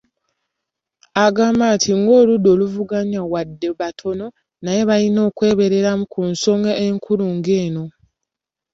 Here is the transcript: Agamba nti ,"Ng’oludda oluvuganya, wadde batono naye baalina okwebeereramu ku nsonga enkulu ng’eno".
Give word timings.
Agamba 1.25 1.65
nti 1.75 1.89
,"Ng’oludda 1.99 2.49
oluvuganya, 2.55 3.21
wadde 3.31 3.67
batono 3.79 4.25
naye 4.63 4.81
baalina 4.89 5.19
okwebeereramu 5.29 6.03
ku 6.13 6.21
nsonga 6.31 6.71
enkulu 6.85 7.25
ng’eno". 7.37 7.83